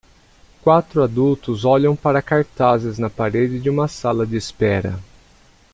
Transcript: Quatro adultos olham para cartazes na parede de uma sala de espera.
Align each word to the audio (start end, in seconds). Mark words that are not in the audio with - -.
Quatro 0.63 1.03
adultos 1.03 1.63
olham 1.63 1.95
para 1.95 2.23
cartazes 2.23 2.97
na 2.97 3.07
parede 3.07 3.59
de 3.59 3.69
uma 3.69 3.87
sala 3.87 4.25
de 4.25 4.35
espera. 4.35 4.99